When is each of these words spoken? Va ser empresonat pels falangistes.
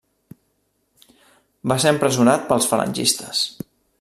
Va 1.73 1.77
ser 1.83 1.93
empresonat 1.95 2.49
pels 2.51 2.69
falangistes. 2.73 3.45